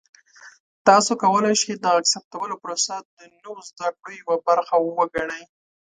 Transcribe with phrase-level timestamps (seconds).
[0.87, 5.43] تاسو کولی شئ د غږ ثبتولو پروسه د نوو زده کړو یوه برخه وګڼئ.